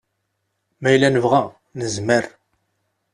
Ma 0.79 0.89
yella 0.93 1.09
nebɣa, 1.09 1.43
nezmer. 1.79 2.25